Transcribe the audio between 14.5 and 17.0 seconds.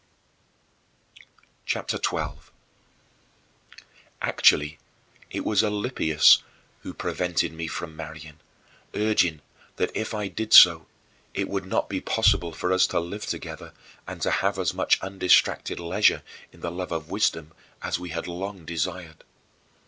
as much undistracted leisure in the love